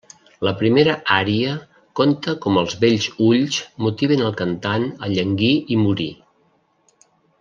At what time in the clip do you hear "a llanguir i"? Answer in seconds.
5.05-5.79